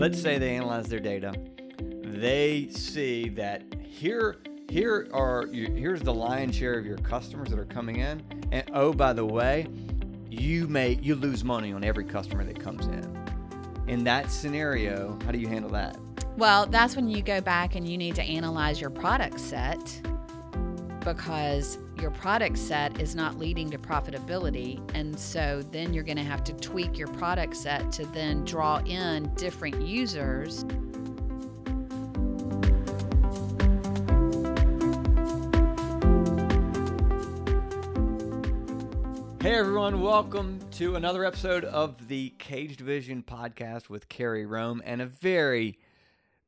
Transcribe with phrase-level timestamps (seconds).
[0.00, 1.34] let's say they analyze their data,
[2.02, 4.38] they see that here
[4.70, 8.94] here are here's the lion's share of your customers that are coming in, and oh
[8.94, 9.66] by the way,
[10.30, 13.18] you may you lose money on every customer that comes in.
[13.88, 15.98] In that scenario, how do you handle that?
[16.38, 20.00] Well, that's when you go back and you need to analyze your product set
[21.04, 24.80] because your product set is not leading to profitability.
[24.94, 28.78] And so then you're going to have to tweak your product set to then draw
[28.86, 30.64] in different users.
[39.42, 45.02] Hey everyone, welcome to another episode of the Caged Vision podcast with Carrie Rome and
[45.02, 45.78] a very,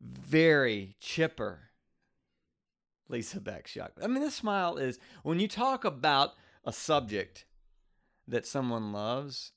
[0.00, 1.71] very chipper
[3.08, 3.90] Lisa Beckschuk.
[4.02, 6.32] I mean, this smile is when you talk about
[6.64, 7.44] a subject
[8.28, 9.52] that someone loves.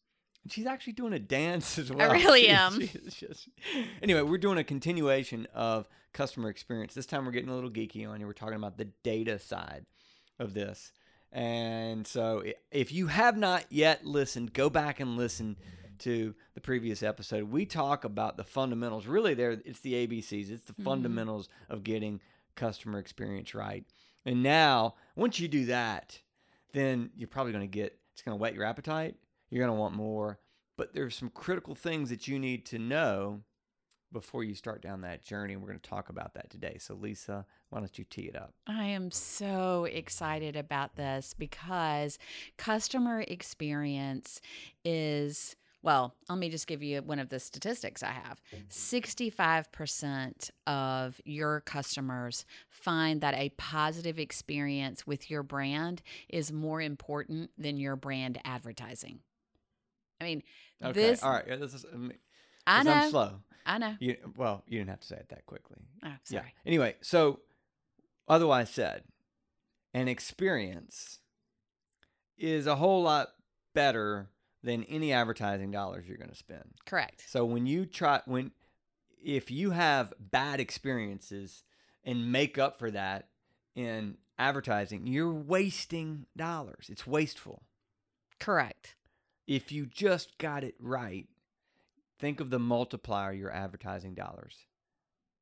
[0.47, 2.11] She's actually doing a dance as well.
[2.11, 2.79] I really She- am.
[3.09, 3.49] just-
[4.01, 6.93] Anyway, we're doing a continuation of customer experience.
[6.93, 8.27] This time we're getting a little geeky on you.
[8.27, 9.85] We're talking about the data side
[10.39, 10.91] of this.
[11.31, 15.57] And so if you have not yet listened, go back and listen
[15.99, 17.45] to the previous episode.
[17.49, 19.07] We talk about the fundamentals.
[19.07, 20.51] Really there it's the ABCs.
[20.51, 20.83] It's the Mhm.
[20.83, 22.21] fundamentals of getting
[22.55, 23.85] customer experience right.
[24.25, 26.19] And now, once you do that,
[26.73, 29.15] then you're probably going to get it's going to whet your appetite.
[29.49, 30.39] You're going to want more,
[30.77, 33.41] but there's some critical things that you need to know
[34.11, 35.57] before you start down that journey.
[35.57, 36.77] We're going to talk about that today.
[36.79, 38.53] So, Lisa, why don't you tee it up?
[38.65, 42.17] I am so excited about this because
[42.57, 44.39] customer experience
[44.85, 48.41] is, well, let me just give you one of the statistics I have.
[48.69, 57.51] 65% of your customers find that a positive experience with your brand is more important
[57.57, 59.19] than your brand advertising.
[60.19, 60.43] I mean,
[60.81, 60.91] Okay.
[60.93, 61.45] This- All right.
[61.47, 61.85] yeah, This is,
[62.67, 62.91] I know.
[62.91, 63.41] I'm slow.
[63.65, 63.95] I know.
[63.99, 65.77] You, well, you didn't have to say it that quickly.
[66.03, 66.15] Oh, Yeah.
[66.23, 66.53] sorry.
[66.65, 67.39] Anyway, so
[68.27, 69.03] otherwise said,
[69.93, 71.19] an experience
[72.37, 73.29] is a whole lot
[73.73, 74.29] better
[74.65, 76.73] than any advertising dollars you're going to spend.
[76.85, 77.23] Correct.
[77.27, 78.51] So when you try when
[79.23, 81.63] if you have bad experiences
[82.03, 83.29] and make up for that
[83.75, 86.87] in advertising, you're wasting dollars.
[86.89, 87.63] It's wasteful.
[88.39, 88.95] Correct.
[89.47, 91.27] If you just got it right,
[92.19, 94.65] think of the multiplier your advertising dollars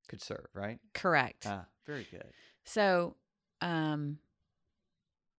[0.09, 0.79] could serve, right?
[0.93, 1.45] Correct.
[1.47, 2.25] Ah, very good.
[2.65, 3.15] So,
[3.61, 4.19] um,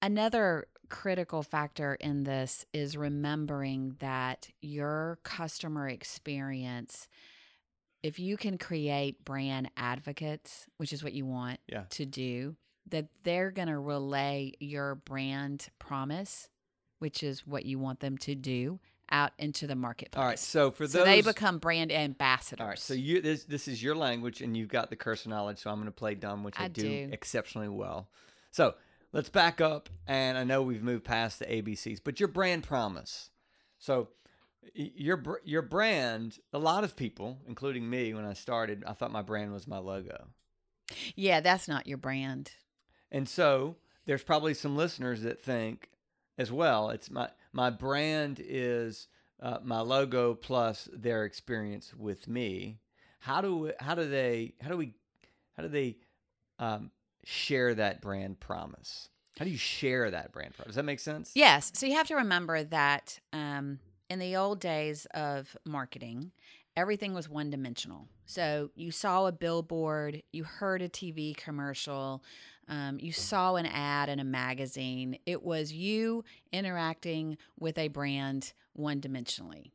[0.00, 7.09] another critical factor in this is remembering that your customer experience,
[8.03, 11.84] if you can create brand advocates, which is what you want Yeah.
[11.91, 12.56] to do,
[12.91, 16.49] that they're going to relay your brand promise,
[16.99, 18.78] which is what you want them to do,
[19.11, 20.21] out into the marketplace.
[20.21, 20.39] All right.
[20.39, 22.62] So for so those they become brand ambassadors.
[22.62, 25.59] All right, so you this this is your language, and you've got the cursor knowledge.
[25.59, 27.09] So I'm going to play dumb, which I, I do, do.
[27.12, 28.09] exceptionally well.
[28.50, 28.75] So
[29.15, 33.31] let's back up, and I know we've moved past the ABCs, but your brand promise.
[33.79, 34.09] So
[34.75, 36.39] your your brand.
[36.53, 39.79] A lot of people, including me, when I started, I thought my brand was my
[39.79, 40.27] logo,
[41.15, 42.53] yeah, that's not your brand.
[43.11, 43.77] and so
[44.07, 45.89] there's probably some listeners that think
[46.37, 46.91] as well.
[46.91, 49.07] It's my my brand is
[49.41, 52.81] uh, my logo plus their experience with me.
[53.21, 54.95] How do how do they how do we
[55.57, 55.97] how do they
[56.59, 56.91] um,
[57.25, 59.09] share that brand promise?
[59.39, 60.69] How do you share that brand promise?
[60.71, 61.33] Does that make sense?
[61.35, 61.73] Yes.
[61.75, 66.31] So you have to remember that um, in the old days of marketing,
[66.77, 68.07] everything was one dimensional.
[68.27, 72.23] So you saw a billboard, you heard a TV commercial,
[72.69, 75.19] um, you saw an ad in a magazine.
[75.27, 79.73] It was you interacting with a brand one dimensionally.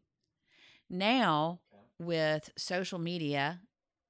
[0.90, 1.60] Now,
[2.00, 3.62] with social media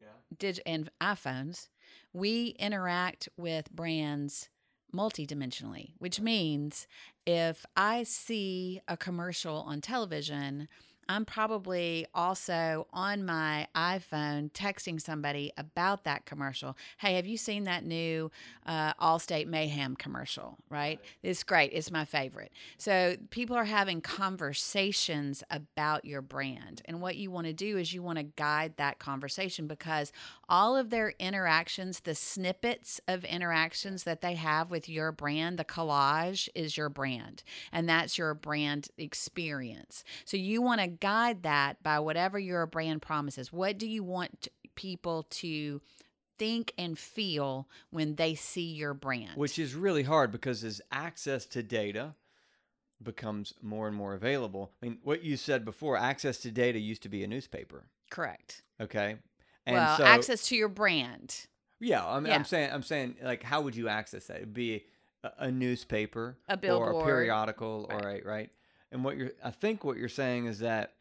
[0.02, 0.08] Yeah.
[0.38, 1.68] dig- and iPhones,
[2.14, 4.50] we interact with brands
[4.94, 6.88] multidimensionally, which means
[7.26, 10.68] if I see a commercial on television,
[11.10, 16.78] I'm probably also on my iPhone texting somebody about that commercial.
[17.00, 18.30] Hey, have you seen that new
[18.68, 20.60] uh, Allstate Mayhem commercial?
[20.70, 21.00] Right?
[21.24, 21.72] It's great.
[21.74, 22.52] It's my favorite.
[22.78, 26.84] So people are having conversations about your brand.
[26.86, 30.12] And what you want to do is you want to guide that conversation because
[30.48, 35.66] all of their interactions, the snippets of interactions that they have with your brand, the
[35.66, 37.42] collage is your brand.
[37.72, 40.04] And that's your brand experience.
[40.24, 43.52] So you want to guide that by whatever your brand promises.
[43.52, 45.82] What do you want people to
[46.38, 49.32] think and feel when they see your brand?
[49.36, 52.16] Which is really hard because there's access to data
[53.02, 54.72] becomes more and more available.
[54.82, 57.86] I mean, what you said before, access to data used to be a newspaper.
[58.10, 58.64] Correct.
[58.82, 59.18] Okay.
[59.68, 61.46] well, so, access to your brand.
[61.80, 62.36] Yeah, I mean, Yeah.
[62.36, 64.38] I'm saying, I'm saying, like, how would you access that?
[64.38, 64.86] It'd be
[65.24, 68.04] a, a newspaper, A or a periodical, Right.
[68.04, 68.50] or right, right.
[68.92, 70.94] And what you're, I think, what you're saying is that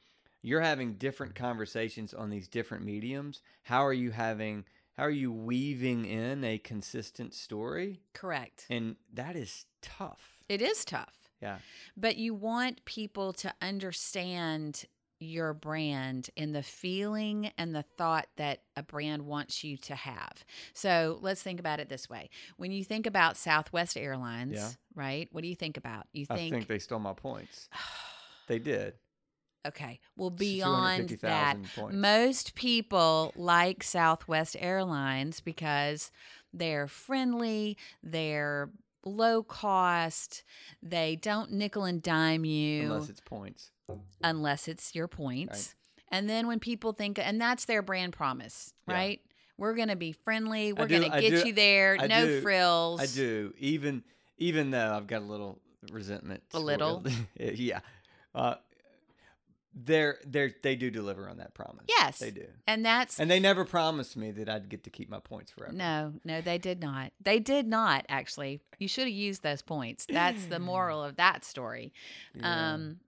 [0.43, 3.43] you're having different conversations on these different mediums.
[3.63, 4.65] How are you having?
[4.97, 8.01] How are you weaving in a consistent story?
[8.15, 8.67] Correct.
[8.69, 10.39] And that is tough.
[10.49, 11.15] It is tough.
[11.41, 11.59] Yeah.
[11.97, 14.85] But you want people to understand
[15.21, 20.45] your brand and the feeling and the thought that a brand wants you to have.
[20.75, 22.31] So let's think about it this way.
[22.57, 24.71] When you think about Southwest Airlines, Yeah.
[24.95, 25.29] right?
[25.33, 26.07] What do you think about?
[26.13, 27.69] You I think, think they stole my points.
[28.47, 28.95] They did.
[29.67, 31.95] okay, well, beyond that, points.
[31.97, 36.11] most people like Southwest Airlines because
[36.55, 38.71] they're friendly, they're
[39.05, 40.45] low cost,
[40.83, 43.71] they don't nickel and dime you unless it's points.
[44.23, 45.75] Unless it's your points.
[46.11, 48.95] And then when people think, and that's their brand promise, Yeah.
[48.95, 49.21] right?
[49.59, 50.73] We're going to be friendly.
[50.73, 51.97] We're going to get do- you there.
[51.99, 53.01] I no do- frills.
[53.01, 53.53] I do.
[53.59, 54.05] Even
[54.39, 56.45] even though I've got a little resentment.
[56.55, 57.05] A little?
[57.41, 57.81] yeah.
[58.35, 58.55] Uh,
[59.75, 61.85] they're they're they do deliver on that promise.
[61.89, 62.19] Yes.
[62.19, 62.47] they do.
[62.67, 65.73] And that's And they never promised me that I'd get to keep my points forever.
[65.73, 67.13] no, no, they did not.
[67.21, 68.61] They did not actually.
[68.79, 70.07] You should have used those points.
[70.09, 71.93] That's the moral of that story.
[72.35, 72.75] Yeah.
[72.75, 73.01] Um,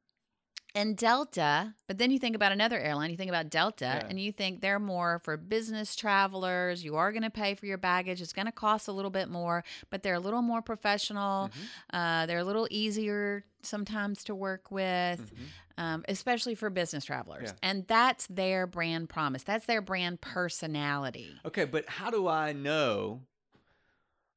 [0.74, 4.06] and Delta, but then you think about another airline, you think about Delta, Yeah.
[4.08, 6.84] and you think they're more for business travelers.
[6.84, 8.20] You are going to pay for your baggage.
[8.22, 11.48] It's going to cost a little bit more, but they're a little more professional.
[11.48, 11.52] Mhm.
[11.92, 15.46] Uh, they're a little easier sometimes to work with, Mhm.
[15.76, 17.48] um, especially for business travelers.
[17.50, 17.58] Yeah.
[17.62, 19.42] And that's their brand promise.
[19.42, 21.38] That's their brand personality.
[21.44, 23.22] Okay, but how do I know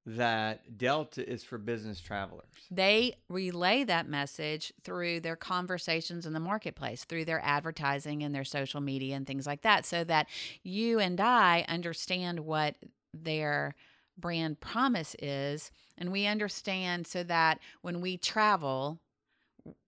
[0.06, 2.46] that Delta is for business travelers?
[2.70, 8.44] They relay that message through their conversations in the marketplace, through their advertising and their
[8.44, 10.28] social media and things like that, so that
[10.64, 12.76] you and I understand what
[13.14, 13.76] their
[14.18, 15.72] brand promise is.
[15.98, 19.00] And we understand so that when we travel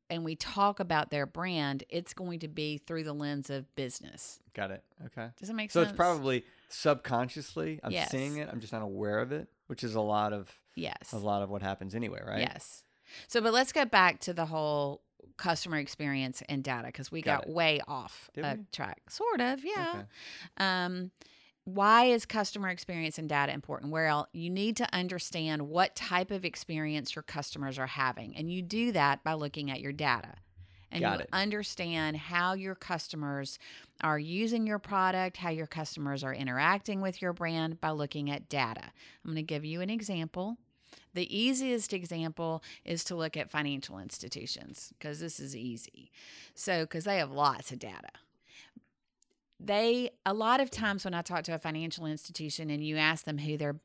[0.10, 4.40] and we talk about their brand, it's going to be through the lens of business.
[4.54, 4.84] Got it.
[5.08, 5.30] Okay.
[5.40, 5.90] Does it make So sense?
[5.90, 8.12] So it's probably subconsciously I'm Yes.
[8.12, 8.48] seeing it.
[8.52, 11.14] I'm just not aware of it, which is a lot of yes.
[11.14, 12.40] a lot of what happens anyway, right?
[12.40, 12.84] Yes.
[13.28, 15.02] So, but let's get back to the whole
[15.38, 19.10] customer experience and data because we Got got, way off uh, track.
[19.10, 19.94] Sort of, yeah.
[19.96, 20.06] Okay.
[20.58, 21.12] Um,
[21.66, 23.92] why is customer experience and data important?
[23.92, 28.62] Well, you need to understand what type of experience your customers are having, and you
[28.62, 30.36] do that by looking at your data.
[30.92, 33.60] And Got you understand how your customers
[34.02, 38.50] are using your product, how your customers are interacting with your brand by looking at
[38.50, 38.84] data.
[39.24, 40.58] I'm going to give you an example.
[41.14, 46.12] The easiest example is to look at financial institutions because this is easy.
[46.54, 48.10] So, because they have lots of data.
[49.60, 53.26] They, a lot of times when I talk to a financial institution and you ask
[53.26, 53.78] them who their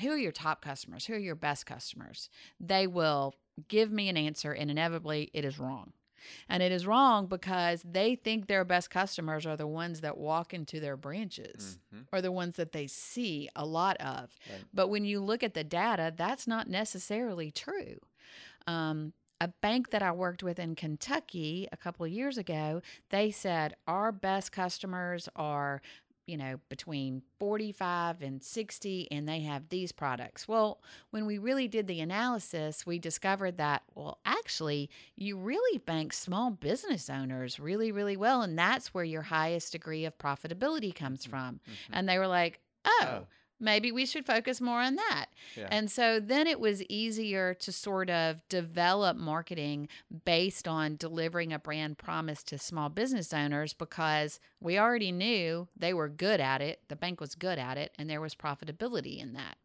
[0.00, 2.28] who are your top customers, who are your best customers,
[2.60, 3.34] they will
[3.68, 5.92] give me an answer and inevitably it is wrong.
[6.48, 10.52] And it is wrong because they think their best customers are the ones that walk
[10.54, 12.06] into their branches Mhm.
[12.12, 14.36] or the ones that they see a lot of.
[14.50, 14.64] Right.
[14.72, 17.98] But when you look at the data, that's not necessarily true.
[18.66, 22.80] Um, a bank that I worked with in Kentucky a couple of years ago,
[23.10, 25.82] they said our best customers are,
[26.26, 30.46] you know, between 45 and 60, and they have these products.
[30.48, 30.80] Well,
[31.10, 36.50] when we really did the analysis, we discovered that, well, actually, you really bank small
[36.50, 38.42] business owners really, really well.
[38.42, 41.60] And that's where your highest degree of profitability comes from.
[41.66, 41.90] Mhm.
[41.92, 43.26] And they were like, oh, Oh.
[43.58, 45.26] Maybe we should focus more on that.
[45.56, 45.68] Yeah.
[45.70, 49.88] And so then it was easier to sort of develop marketing
[50.24, 55.94] based on delivering a brand promise to small business owners because we already knew they
[55.94, 56.80] were good at it.
[56.88, 59.56] The bank was good at it, and there was profitability in that.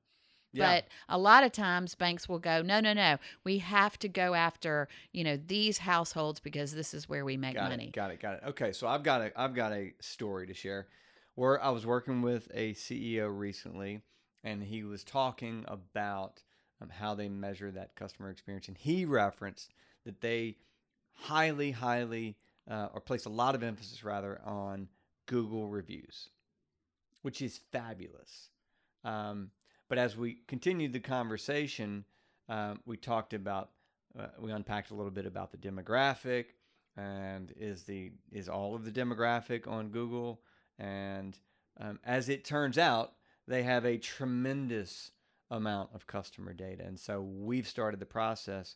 [0.54, 0.76] yeah.
[0.76, 3.18] But a lot of times banks will go, no, no, no.
[3.44, 7.56] We have to go after, you know, these households because this is where we make
[7.56, 7.88] got money.
[7.88, 7.94] it.
[7.94, 8.20] Got it.
[8.22, 8.42] Got it.
[8.48, 10.88] Okay, so I've got a I've got a story to share.
[11.36, 14.02] Where I was working with a CEO recently,
[14.44, 16.42] and he was talking about
[16.82, 19.74] um, how they measure that customer experience, and he referenced
[20.06, 20.58] that they
[21.14, 22.36] highly, highly,
[22.70, 24.88] uh, or place a lot of emphasis rather on
[25.26, 26.30] Google reviews,
[27.22, 28.50] which is fabulous.
[29.04, 29.52] Um,
[29.88, 32.06] but as we continued the conversation,
[32.50, 33.70] um, we talked about,
[34.18, 36.46] uh, we unpacked a little bit about the demographic,
[36.98, 40.42] and is the is all of the demographic on Google,
[40.82, 41.38] and
[41.80, 43.14] um, as it turns out,
[43.48, 45.12] they have a tremendous
[45.50, 48.76] amount of customer data, and so we've started the process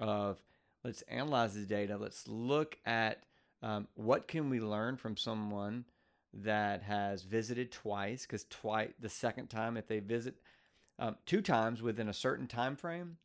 [0.00, 0.42] of
[0.84, 1.96] let's analyze the data.
[1.96, 3.24] Let's look at
[3.62, 5.84] um, what can we learn from someone
[6.34, 10.34] that has visited twice, because twice the second time if they visit
[10.98, 13.18] um, two times within a certain time frame,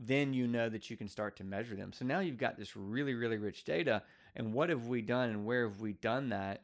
[0.00, 1.92] then you know that you can start to measure them.
[1.92, 4.02] So now you've got this really, really rich data.
[4.34, 6.62] And what have we done and where have we done that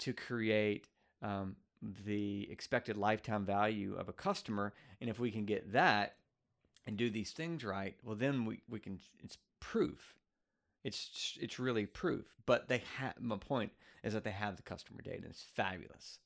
[0.00, 0.86] to create
[1.22, 1.56] um,
[2.04, 4.72] the expected lifetime value of a customer?
[5.00, 6.16] And if we can get that
[6.86, 10.14] and do these things right, well, then we, we can, it's proof.
[10.82, 12.26] It's, it's really proof.
[12.46, 15.18] But they have, my point is that they have the customer data.
[15.18, 16.18] and It's fabulous.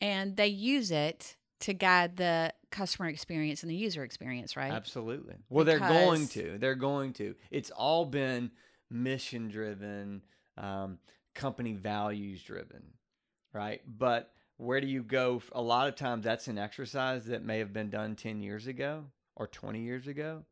[0.00, 4.72] And they use it to guide the customer experience and the user experience, right?
[4.72, 5.36] Absolutely.
[5.48, 6.58] Well, they're going to.
[6.58, 7.36] They're going to.
[7.52, 8.50] It's all been
[8.90, 10.22] mission driven,
[10.58, 10.98] um,
[11.34, 12.82] company values driven,
[13.52, 13.80] right?
[13.86, 15.42] But where do you go?
[15.52, 19.04] A lot of times that's an exercise that may have been done 10 years ago
[19.36, 20.44] or 20 years ago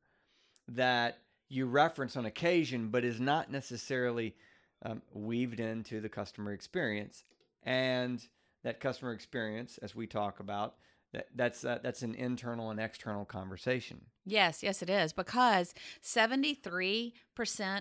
[0.68, 4.34] that you reference on occasion, but is not necessarily
[4.82, 7.24] um, weaved into the customer experience.
[7.62, 8.24] And
[8.64, 10.76] that customer experience, as we talk about,
[11.12, 14.00] that, that's uh, that's an internal and external conversation.
[14.24, 17.12] Yes, yes, it is because 73%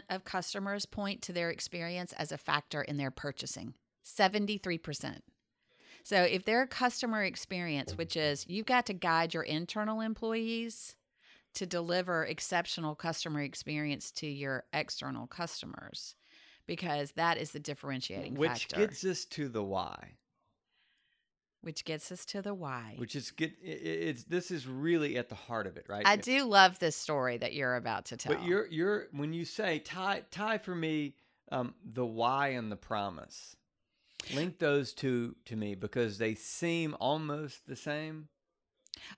[0.10, 3.76] of customers point to their experience as a factor in their purchasing.
[4.18, 5.20] 73%.
[6.04, 10.96] So if their customer experience, which is you've got to guide your internal employees
[11.56, 16.16] to deliver exceptional customer experience to your external customers,
[16.66, 18.80] because that is the differentiating which factor.
[18.80, 20.14] Which gets us to the why
[21.62, 22.96] which gets us to the why.
[22.98, 26.44] which is get it's this is really at the heart of it right I do
[26.44, 28.34] love this story that you're about to tell.
[28.34, 31.16] but you're you're when you say tie tie for me
[31.52, 33.56] um the why and the promise
[34.34, 38.28] link those two to me because they seem almost the same.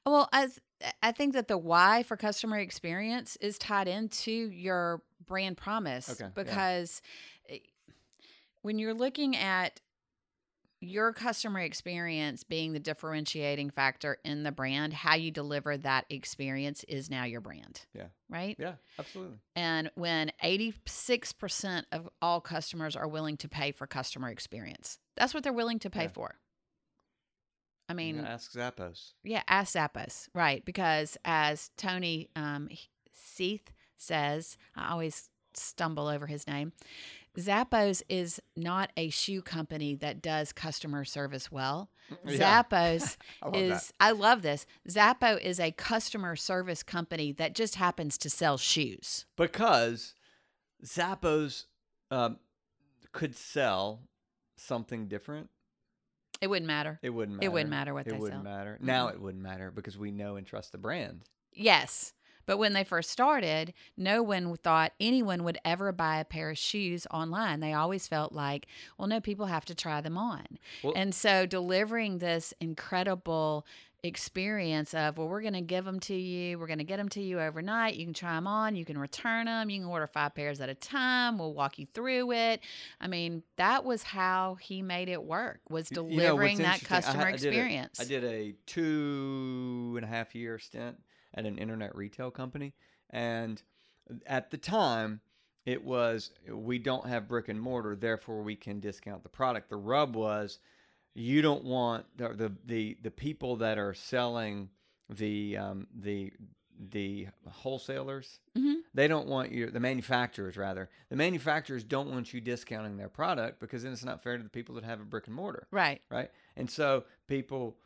[0.06, 5.02] Well, I th- I think that the why for customer experience is tied into your
[5.26, 7.02] brand promise Okay, because
[7.50, 7.60] eh,
[8.62, 9.80] when you're looking at
[10.84, 16.84] your customer experience being the differentiating factor in the brand, how you deliver that experience
[16.86, 17.82] is now your brand.
[17.94, 18.08] Yeah.
[18.30, 18.56] Right?
[18.60, 24.98] yeah absolutely And when 86% of all customers are willing to pay for customer experience,
[25.16, 26.10] that's what they're willing to pay Yeah.
[26.10, 26.36] for.
[27.88, 30.64] I mean, gotta ask zappos yeah, ask Zappos, right?
[30.66, 32.70] Because as Tony um,
[33.14, 36.72] Seath says, I always stumble over his name.
[37.38, 41.90] Zappos is not a shoe company that does customer service well.
[42.26, 43.92] Yeah, Zappos I is, that.
[44.00, 44.66] I love this.
[44.90, 49.26] Zappo is a customer service company that just happens to sell shoes.
[49.38, 50.14] because
[50.86, 51.66] zappos
[52.10, 52.38] um,
[53.12, 54.02] could sell
[54.58, 55.50] something different
[56.42, 57.00] It wouldn't matter.
[57.02, 58.52] it wouldn't matter It wouldn't matter what it they wouldn't sell.
[58.52, 61.22] matter now it wouldn't matter because we know and trust the brand
[61.54, 62.14] Yes.
[62.46, 66.58] But when they first started, no one thought anyone would ever buy a pair of
[66.58, 67.60] shoes online.
[67.60, 68.68] They always felt like,
[68.98, 70.46] well, no, people have to try them on.
[70.84, 73.66] Well- and so delivering this incredible
[74.04, 76.58] experience of, well, we're going to give them to you.
[76.58, 77.96] We're going to get them to you overnight.
[77.96, 78.76] You can try them on.
[78.76, 79.70] You can return them.
[79.70, 81.38] You can order five pairs at a time.
[81.38, 82.62] We'll walk you through it.
[83.00, 86.82] I mean, that was how he made it work, was Y- you know, delivering that
[86.82, 88.00] interesting, I had- customer did a- experience.
[88.00, 90.98] I did a two and a half year stint
[91.34, 92.74] at an internet retail company.
[93.10, 93.62] And
[94.26, 95.22] at the time,
[95.66, 99.70] it was we don't have brick and mortar, therefore we can discount the product.
[99.70, 100.60] The rub was
[101.14, 104.70] you don't want the the the, the people that are selling
[105.10, 106.32] the um, the
[106.90, 108.78] the wholesalers Mhm.
[108.96, 113.60] they don't want you the manufacturers rather the manufacturers don't want you discounting their product
[113.60, 116.02] because then it's not fair to the people that have a brick and mortar Right.
[116.10, 116.32] right?
[116.56, 117.78] And so people,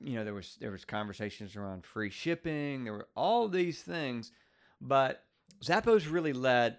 [0.00, 2.84] you know, there was there was conversations around free shipping.
[2.84, 4.32] There were all these things,
[4.80, 5.24] but
[5.62, 6.78] Zappos really led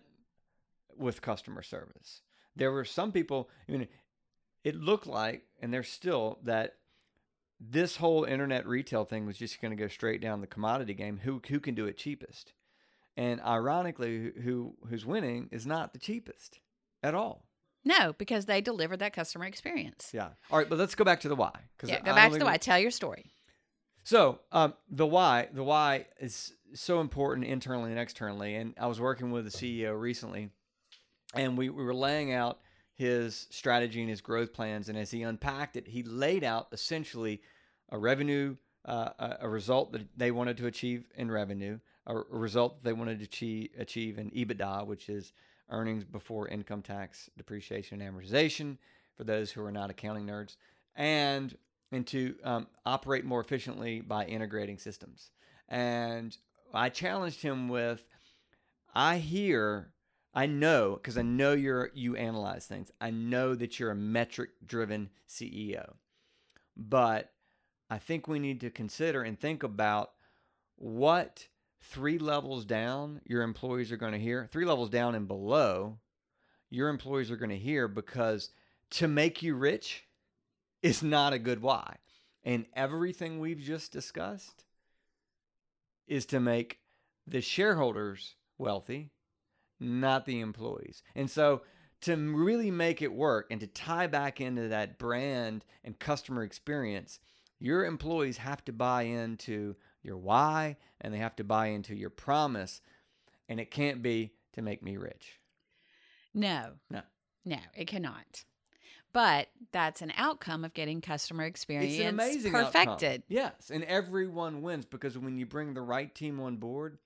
[0.98, 2.22] with customer service.
[2.56, 3.50] There were some people.
[3.68, 3.88] I mean,
[4.64, 6.76] it looked like, and there's still that
[7.60, 11.20] this whole internet retail thing was just going to go straight down the commodity game.
[11.24, 12.54] Who who can do it cheapest?
[13.18, 16.60] And ironically, who- who who's winning is not the cheapest
[17.04, 17.46] at all.
[17.84, 20.12] No, because they delivered that customer experience.
[20.14, 20.30] Yeah.
[20.52, 21.52] All right, but let's go back to the why.
[21.84, 22.58] Yeah, go don't back to the we- why.
[22.58, 23.32] Tell your story.
[24.04, 28.56] So, um, the why, the why is so important internally and externally.
[28.56, 30.50] And I was working with the CEO recently,
[31.36, 32.60] and we, we were laying out
[32.96, 34.90] his strategy and his growth plans.
[34.90, 37.42] And as he unpacked it, he laid out essentially
[37.90, 42.24] a revenue, uh, a, a result that they wanted to achieve in revenue, a, a
[42.38, 45.34] result that they wanted to achieve, achieve in EBITDA, which is
[45.72, 48.78] earnings before income tax, depreciation, and amortization
[49.16, 50.58] for those who are not accounting nerds,
[50.96, 51.58] and
[51.92, 55.32] and to um, operate more efficiently by integrating systems.
[55.68, 56.38] And
[56.74, 58.06] I challenged him with,
[58.96, 59.92] I hear,
[60.34, 62.92] I know, because I know you're you analyze things.
[63.02, 65.96] I know that you're a metric driven CEO.
[66.78, 67.32] But
[67.90, 70.12] I think we need to consider and think about
[70.78, 71.48] what
[71.82, 76.00] three levels down your employees are going to hear, three levels down and below
[76.70, 78.50] your employees are going to hear because
[78.92, 80.06] to make you rich
[80.82, 81.98] is not a good why.
[82.44, 84.64] And everything we've just discussed
[86.08, 86.80] is to make
[87.28, 89.12] the shareholders wealthy,
[89.80, 91.04] not the employees.
[91.16, 91.62] And so
[92.02, 97.20] to really make it work and to tie back into that brand and customer experience,
[97.60, 102.10] your employees have to buy into your why and they have to buy into your
[102.10, 102.82] promise.
[103.50, 105.40] And it can't be to make me rich.
[106.34, 106.74] No.
[106.90, 107.02] No.
[107.44, 108.46] No, it cannot.
[109.14, 113.22] But that's an outcome of getting customer experience It's an amazing perfected.
[113.22, 113.24] outcome.
[113.28, 116.98] Yes, and everyone wins because when you bring the right team on board,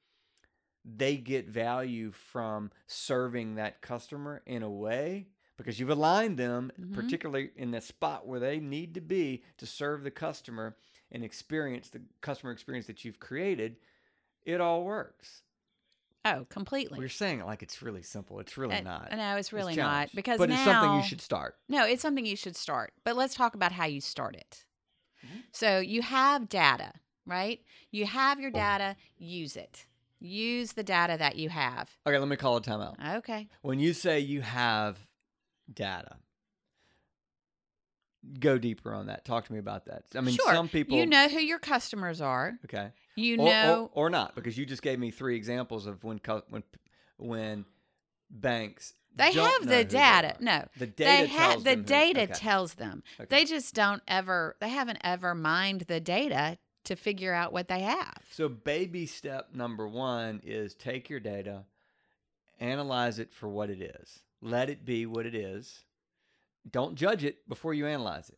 [0.84, 6.94] they get value from serving that customer in a way because you've aligned them, Mhm.
[6.94, 10.78] particularly in the spot where they need to be to serve the customer
[11.12, 13.78] and experience the customer experience that you've created.
[14.44, 15.42] It all works.
[16.24, 16.98] Oh, completely.
[16.98, 18.40] We're saying it like it's really simple.
[18.40, 19.12] It's really Uh, not.
[19.12, 20.10] No, it's It's really challenge.
[20.12, 21.56] not because but now it's something you should start.
[21.70, 22.94] No, it's something you should start.
[23.04, 24.66] But let's talk about how you start it.
[25.24, 25.44] Mhm.
[25.52, 26.94] So you have data,
[27.26, 27.64] right?
[27.92, 29.86] You have your data, use it.
[30.20, 31.96] Use the data that you have.
[32.08, 33.18] Okay, let me call a timeout.
[33.18, 33.48] Okay.
[33.62, 35.08] When you say you have
[35.72, 36.18] data,
[38.40, 39.26] go deeper on that.
[39.26, 40.04] Talk to me about that.
[40.16, 40.54] I mean, Sure.
[40.54, 42.58] some people, You know who your customers are.
[42.66, 46.04] okay, You or, know or, or not, because you just gave me three examples of
[46.04, 46.64] when when
[47.18, 47.66] when
[48.30, 50.36] banks they have the data.
[50.42, 50.66] No.
[50.78, 53.04] the data They tells the them who- data okay, tells them.
[53.20, 53.28] okay.
[53.30, 57.80] They just don't ever they haven't ever mined the data to figure out what they
[57.80, 58.18] have.
[58.32, 61.64] So baby step number one is take your data,
[62.60, 64.22] analyze it for what it is.
[64.42, 65.86] Let it be what it is.
[66.70, 68.38] Don't judge it before you analyze it.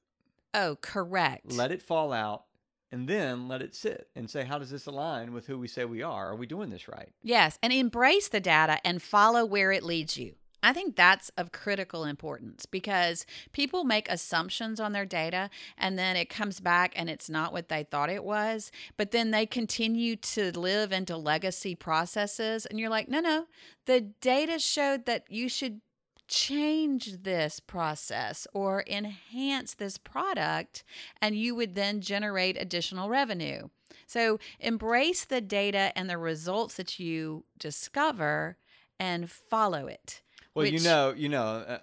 [0.54, 1.52] Oh, correct.
[1.52, 2.44] let it fall out
[2.92, 5.84] and then let it sit and say how does this align with who we say
[5.86, 9.72] we are are we doing this right Yes, and embrace the data and follow where
[9.72, 10.36] it leads you.
[10.64, 16.16] I think that's of critical importance because people make assumptions on their data and then
[16.16, 18.72] it comes back and it's not what they thought it was.
[18.98, 22.66] But then they continue to live into legacy processes.
[22.66, 23.46] And you're like, no, no,
[23.86, 25.80] the data showed that you should
[26.28, 30.84] change this process or enhance this product,
[31.22, 33.70] and you would then generate additional revenue.
[34.06, 38.58] So embrace the data and the results that you discover
[39.00, 40.22] and follow it.
[40.56, 41.78] well you know you know uh,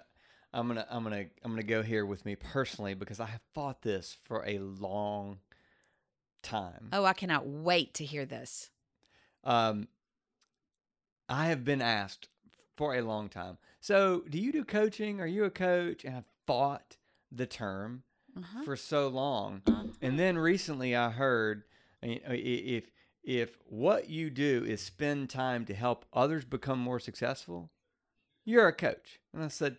[0.53, 3.81] i'm gonna i'm gonna i'm gonna go here with me personally because i have fought
[3.83, 5.39] this for a long
[6.43, 8.69] time Oh, I cannot wait to hear this.
[9.45, 9.87] um
[11.29, 12.27] i have been asked
[12.75, 16.25] for a long time so do you do coaching are you a coach and i've
[16.47, 16.97] fought
[17.31, 18.03] the term
[18.37, 18.63] Uh-huh.
[18.63, 19.83] for so long Uh-huh.
[20.01, 21.63] And then recently I heard
[22.03, 22.91] uh, if
[23.23, 27.71] if what you do is spend time to help others become more successful,
[28.43, 29.19] you're a coach.
[29.33, 29.77] And I said,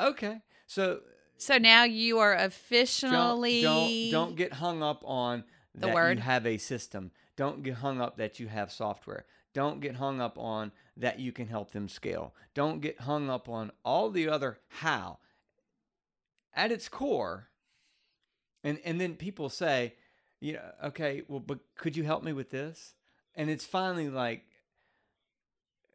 [0.00, 0.40] okay.
[0.66, 1.00] So
[1.36, 6.16] So now you are don't officially don't, don't get hung up on The that word.
[6.18, 7.10] you have a system.
[7.36, 9.26] Don't get hung up that you have software.
[9.52, 12.34] Don't get hung up on that you can help them scale.
[12.54, 15.18] Don't get hung up on all the other how.
[16.54, 17.48] At its core,
[18.64, 19.94] and and then people say,
[20.40, 22.94] you know, okay, well, but could you help me with this?
[23.34, 24.44] And it's finally like,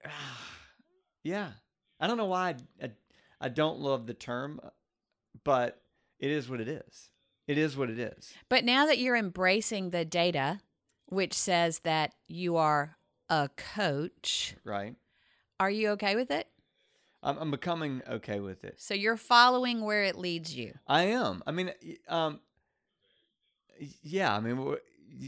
[0.05, 0.09] ah,
[1.23, 1.51] yeah.
[1.99, 2.91] I don't know why I, I,
[3.39, 4.59] I don't love the term,
[5.43, 5.81] but
[6.19, 7.09] it is what it is.
[7.47, 8.33] It is what it is.
[8.49, 10.61] But now that you're embracing the data,
[11.07, 12.97] which says that you are
[13.31, 14.95] a coach, Right.
[15.59, 16.47] are you okay with it?
[17.23, 18.75] I'm, I'm becoming okay with it.
[18.81, 20.73] So you're following where it leads you.
[20.85, 21.41] I am.
[21.47, 21.71] I mean,
[22.09, 22.41] um,
[24.03, 24.35] yeah.
[24.35, 24.75] I mean, I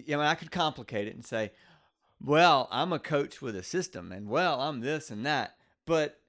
[0.08, 1.52] mean, I could complicate it and say,
[2.24, 6.20] "Well, I'm a coach with a system," and "Well, I'm this and that," but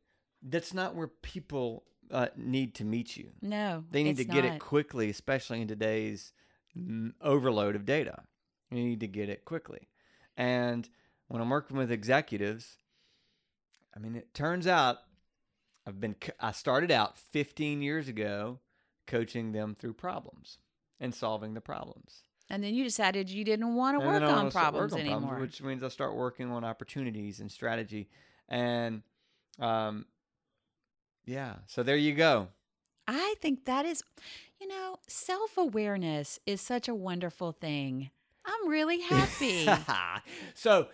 [0.42, 3.30] that's not where people uh, need to meet you.
[3.42, 4.54] No, They need to get not.
[4.56, 6.32] it quickly, especially in today's
[6.78, 8.24] mm, overload of data.
[8.70, 9.88] You need to get it quickly.
[10.37, 10.88] And
[11.28, 12.76] when I'm working with executives,
[13.94, 14.98] I mean, it turns out
[15.87, 18.60] I've been, I started out 15 years ago
[19.06, 20.58] coaching them through problems
[21.00, 22.22] and solving the problems.
[22.50, 25.38] And then you decided you didn't want to work on problems working on anymore.
[25.40, 28.08] which means I start working on opportunities and strategy.
[28.48, 29.02] And
[29.58, 30.06] um,
[31.24, 32.48] yeah, so there you go.
[33.06, 34.02] I think that is,
[34.60, 38.10] you know, self awareness is such a wonderful thing.
[38.44, 39.66] I'm really happy.
[40.54, 40.88] so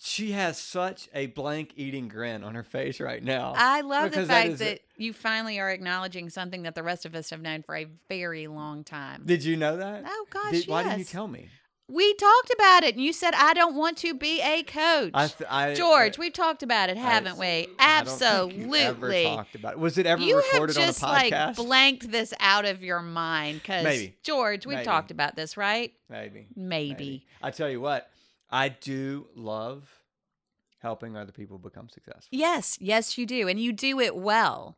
[0.00, 3.54] she has such a blank eating grin on her face right now.
[3.56, 7.04] I love the that fact is that, you finally are acknowledging something that the rest
[7.04, 9.22] of us have known for a very long time.
[9.24, 10.04] Did you know that?
[10.06, 11.48] oh gosh, Did- Why didn't you tell me?
[11.88, 15.12] We talked about it, and you said I don't want to be a coach.
[15.14, 17.46] I, th- I George, I, we've talked about it, haven't we?
[17.46, 19.22] I don't think Absolutely.
[19.22, 19.78] talked about it.
[19.78, 23.02] Was it ever you have recorded just on a like blanked this out of your
[23.02, 24.84] mind because George, we've Maybe.
[24.84, 25.92] talked about this, right?
[26.08, 26.48] maybe.
[26.56, 27.24] Maybe.
[27.40, 28.10] I tell you what,
[28.50, 29.90] I do love
[30.78, 32.28] helping other people become successful.
[32.30, 34.76] Yes, yes, you do, and you do it well.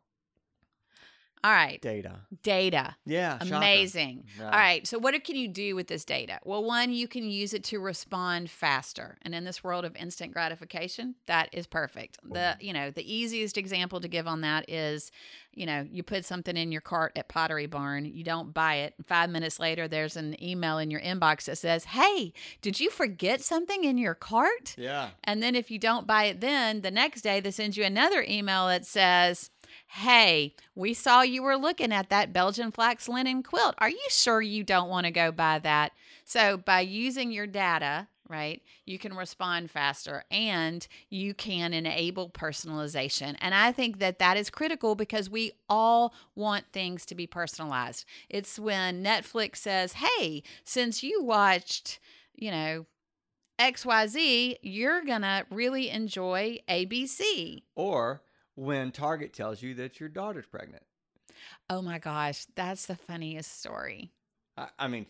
[1.43, 2.19] All right, Data.
[2.43, 2.95] data.
[3.05, 3.37] Yeah.
[3.39, 4.25] Amazing.
[4.37, 4.45] Yeah.
[4.45, 4.85] All right.
[4.85, 6.39] So, what can you do with this data?
[6.43, 9.17] Well, one, you can use it to respond faster.
[9.21, 12.17] And in this world of instant gratification, that is perfect.
[12.23, 15.11] The, you know, the easiest example to give on that is,
[15.53, 18.95] you know, you put something in your cart at Pottery Barn, you don't buy it.
[19.05, 23.41] Five minutes later, there's an email in your inbox that says, Hey, did you forget
[23.41, 24.75] something in your cart?
[24.77, 25.09] Yeah.
[25.23, 28.25] And then if you don't buy it then, the next day they send you another
[28.27, 29.49] email that says,
[29.87, 33.75] Hey, we saw you were looking at that Belgian flax linen quilt.
[33.77, 35.91] Are you sure you don't want to go buy that?
[36.25, 43.35] So, by using your data, right, you can respond faster and you can enable personalization.
[43.39, 48.05] And I think that that is critical because we all want things to be personalized.
[48.29, 51.99] It's when Netflix says, Hey, since you watched,
[52.35, 52.85] you know,
[53.59, 57.63] XYZ, you're going to really enjoy ABC.
[57.75, 58.21] Or
[58.59, 60.83] when Target tells you that your daughter's pregnant.
[61.69, 64.11] Oh my gosh, that's the funniest story.
[64.57, 65.05] I, I mean,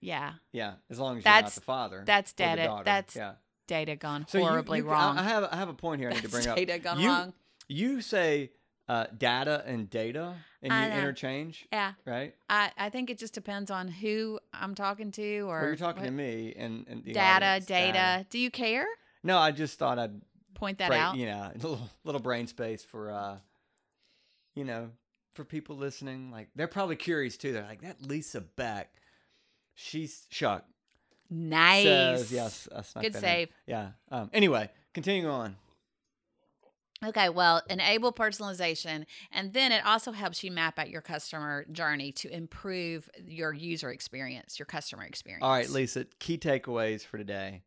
[0.00, 2.02] Yeah, yeah, as long as you're not That's- the father.
[2.06, 3.34] that's data- that's yeah.
[3.66, 5.18] data gone So horribly you- I- wrong.
[5.18, 6.56] I have I have a point here I need to that's bring up.
[6.56, 7.32] data gone You- wrong.
[7.68, 8.50] You say
[8.86, 10.98] uh, data and data, and I you know.
[10.98, 12.34] interchange, Yeah, right?
[12.50, 16.02] I, I think it just depends on who I'm talking to or Well, you're talking
[16.02, 18.26] what- to me and, and data, audience, data.
[18.28, 18.86] Do you care?
[19.22, 20.20] No, I just thought I'd
[20.54, 21.16] Point that break, out.
[21.16, 23.36] you know, a little, little brain space for, uh,
[24.54, 24.90] you know,
[25.34, 26.30] for people listening.
[26.30, 27.52] Like they're probably curious too.
[27.52, 28.92] They're like, that Lisa Beck,
[29.74, 30.64] she's Chuck
[31.30, 31.84] Nice.
[31.84, 32.68] says yes.
[32.70, 33.20] Good that in.
[33.20, 33.48] save.
[33.66, 33.88] Yeah.
[34.10, 34.30] Um.
[34.32, 35.56] Anyway, continuing on.
[37.04, 42.12] Okay, well, enable personalization, and then it also helps you map out your customer journey
[42.12, 45.42] to improve your user experience, your customer experience.
[45.42, 46.06] All right, Lisa.
[46.18, 47.62] Key takeaways for today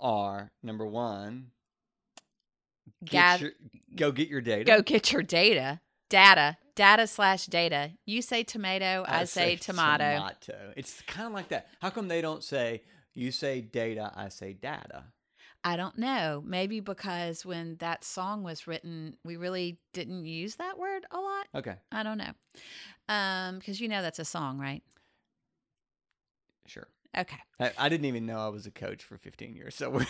[0.00, 1.50] are number one.
[3.04, 3.52] Get Gather- your,
[3.96, 4.64] go get your data.
[4.64, 7.90] Go get your data, data, data slash data.
[8.06, 10.16] You say tomato, I, say, tomato.
[10.16, 10.72] Tomato.
[10.76, 11.68] It's kind of like that.
[11.80, 12.82] How come they don't say
[13.14, 15.04] you say data, I say data?
[15.66, 16.42] I don't know.
[16.44, 21.46] Maybe because when that song was written, we really didn't use that word a lot.
[21.54, 22.32] Okay, I don't know.
[23.08, 24.82] Um, because you know that's a song, right?
[26.66, 26.88] sure.
[27.16, 27.36] Okay.
[27.60, 29.74] I, I didn't even know I was a coach for 15 years.
[29.74, 30.06] So we're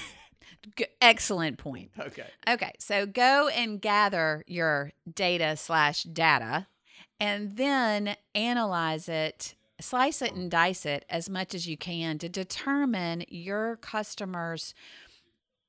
[0.76, 1.90] G- excellent point.
[1.98, 2.26] okay.
[2.48, 6.66] Okay, so go and gather your data slash data
[7.20, 12.28] and then analyze it, slice it and dice it as much as you can to
[12.28, 14.74] determine your customers.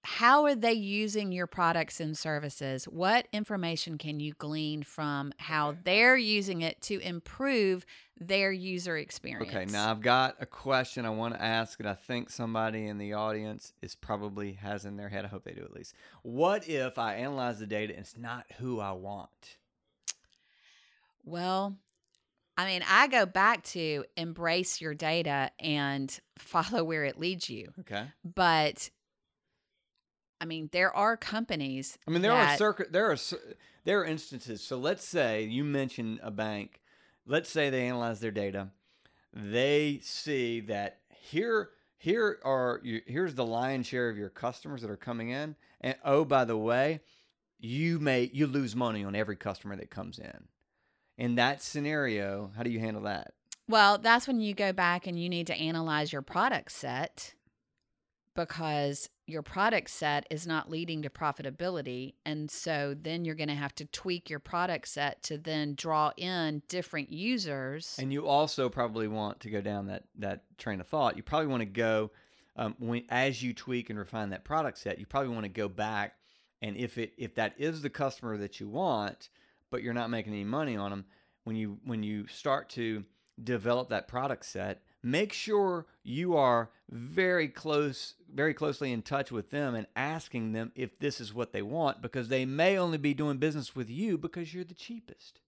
[0.04, 2.86] How are they using your products and services?
[2.86, 7.86] What information can you glean from how they're using it to improve
[8.20, 9.50] their user experience?
[9.54, 12.98] Okay, now I've got a question I want to ask, and I think somebody in
[12.98, 15.26] the audience is probably has in their head.
[15.26, 15.94] I hope they do at least.
[16.24, 19.58] What if I analyze the data and it's not who I want?
[21.24, 21.76] Well,
[22.58, 27.74] I mean, I go back to embrace your data and follow where it leads you.
[27.82, 28.06] Okay.
[28.24, 28.90] But
[30.40, 31.98] I mean, there are companies.
[32.08, 32.92] I mean, there are that- circuit.
[32.92, 33.18] There are
[33.84, 34.62] there are instances.
[34.62, 36.82] So let's say you mentioned a bank.
[37.26, 38.70] Let's say they analyze their data.
[39.34, 44.98] They see that here here are here's the lion's share of your customers that are
[44.98, 47.02] coming in, and oh by the way,
[47.60, 50.48] you may you lose money on every customer that comes in.
[51.18, 53.34] In that scenario, how do you handle that?
[53.68, 57.34] Well, that's when you go back and you need to analyze your product set
[58.36, 62.14] because your product set is not leading to profitability.
[62.26, 66.12] And so then you're going to have to tweak your product set to then draw
[66.18, 67.96] in different users.
[68.00, 71.18] And you also probably want to go down that that train of thought.
[71.18, 72.12] You probably want to go
[72.56, 75.00] um, when as you tweak and refine that product set.
[75.00, 76.16] You probably want to go back
[76.62, 79.30] and if it if that is the customer that you want,
[79.72, 81.06] but you're not making any money on them,
[81.44, 83.04] when you when you start to
[83.44, 89.50] develop that product set, make sure you are very close very closely in touch with
[89.52, 93.14] them and asking them if this is what they want because they may only be
[93.14, 95.40] doing business with you because you're the cheapest.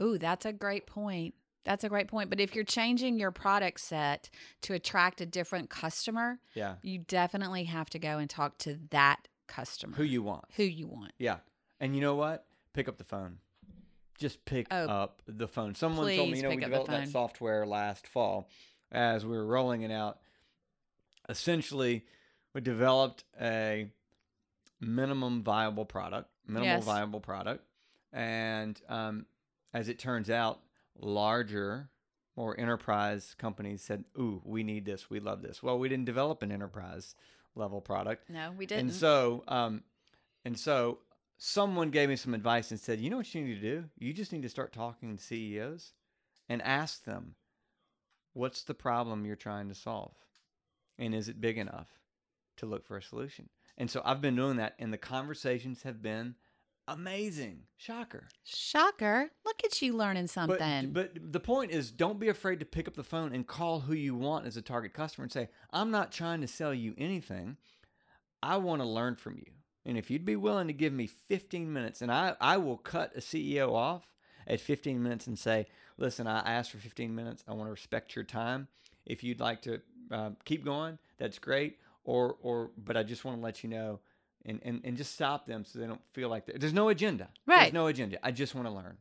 [0.00, 1.34] Ooh, that's a great point.
[1.64, 2.30] That's a great point.
[2.30, 4.30] But if you're changing your product set
[4.62, 6.76] to attract a different customer, Yeah.
[6.82, 10.46] you definitely have to go and talk to that customer Who you want.
[10.56, 11.12] who you want.
[11.18, 11.38] Yeah.
[11.78, 12.46] And you know what?
[12.72, 13.38] Pick up the phone.
[14.22, 15.74] Just pick Oh, up the phone.
[15.74, 18.48] Someone told me, you know, we pick up the developed that software last fall
[18.92, 20.20] as we were rolling it out.
[21.28, 22.04] Essentially,
[22.54, 23.88] we developed a
[24.80, 26.84] minimum viable product, minimal Yes.
[26.84, 27.64] viable product.
[28.12, 29.26] And um,
[29.74, 30.60] as it turns out,
[30.96, 31.88] larger,
[32.36, 35.10] more enterprise companies said, Ooh, we need this.
[35.10, 35.64] We love this.
[35.64, 37.16] Well, we didn't develop an enterprise
[37.56, 38.30] level product.
[38.30, 38.86] No, we didn't.
[38.86, 39.82] And so, um,
[40.44, 40.98] and so
[41.44, 43.84] someone gave me some advice and said, you know what you need to do?
[43.98, 45.92] You just need to start talking to CEOs
[46.48, 47.34] and ask them,
[48.32, 50.14] what's the problem you're trying to solve?
[51.00, 51.88] And is it big enough
[52.58, 53.48] to look for a solution?
[53.76, 56.36] And so I've been doing that, and the conversations have been
[56.86, 57.62] amazing.
[57.76, 58.28] Shocker.
[58.44, 59.30] Shocker.
[59.44, 60.92] Look at you learning something.
[60.92, 63.80] But, but the point is, don't be afraid to pick up the phone and call
[63.80, 66.94] who you want as a target customer and say, I'm not trying to sell you
[66.96, 67.56] anything.
[68.44, 69.52] I want to learn from you.
[69.84, 73.12] And if you'd be willing to give me 15 minutes, and I, I will cut
[73.16, 74.06] a CEO off
[74.46, 75.66] at 15 minutes and say,
[75.98, 77.42] listen, I asked for 15 minutes.
[77.48, 78.68] I want to respect your time.
[79.06, 81.78] If you'd like to uh, keep going, that's great.
[82.04, 84.00] Or, or, but I just want to let you know
[84.44, 87.28] and, and, and just stop them so they don't feel like there's no agenda.
[87.46, 87.72] There's Right.
[87.72, 88.24] no agenda.
[88.24, 88.98] I just want to learn.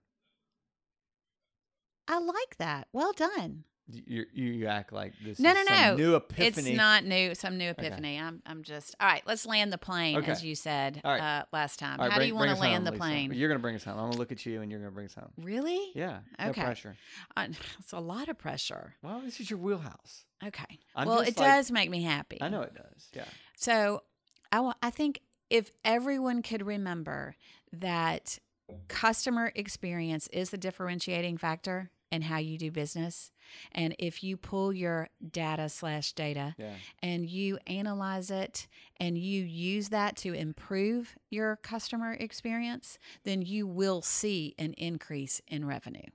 [2.08, 2.88] I like that.
[2.92, 3.64] Well done.
[3.90, 5.96] You, you act like this No, is no, no.
[5.96, 6.70] new epiphany.
[6.70, 8.18] It's not new, some new epiphany.
[8.20, 9.22] I'm, I'm just all right.
[9.26, 11.20] Let's land the plane, as you said right.
[11.20, 12.00] uh, last time.
[12.00, 13.00] Right, How bring- do you want to land home, the Lisa.
[13.02, 13.34] plane?
[13.34, 13.98] You're gonna bring us home.
[14.00, 15.32] I'm gonna look at you, and you're gonna bring us home.
[15.38, 15.92] Really?
[15.94, 16.62] Yeah, no Okay.
[16.64, 16.96] pressure.
[17.36, 17.48] Uh,
[17.80, 18.94] it's a lot of pressure.
[19.02, 20.26] Well, this is your wheelhouse.
[20.46, 20.80] Okay.
[20.96, 22.38] I'm well, it like- does make me happy.
[22.42, 23.10] I know it does.
[23.14, 23.26] Yeah.
[23.58, 24.04] So
[24.52, 27.36] I, I think if everyone could remember
[27.74, 28.40] that
[28.88, 33.32] customer experience is the differentiating factor in how you do business,
[33.72, 36.74] and if you pull your data slash data Yeah.
[37.02, 38.68] and you analyze it
[39.00, 45.42] and you use that to improve your customer experience, then you will see an increase
[45.48, 46.10] in revenue.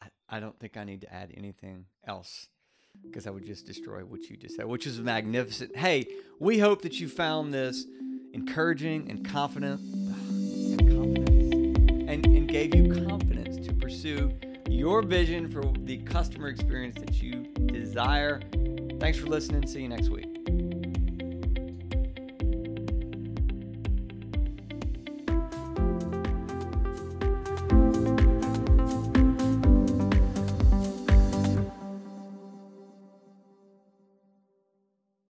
[0.00, 2.48] I, I don't think I need to add anything else
[3.02, 5.76] because I would just destroy what you just said, which is magnificent.
[5.76, 6.06] Hey,
[6.38, 7.84] we hope that you found this
[8.32, 11.30] encouraging and confident and confidence
[12.08, 14.32] and, and gave you confidence to pursue
[14.68, 18.40] your vision for the customer experience that you desire.
[18.98, 19.66] Thanks for listening.
[19.66, 20.35] See you next week.